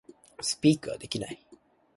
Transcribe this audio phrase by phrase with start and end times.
[0.41, 1.39] Speak ができない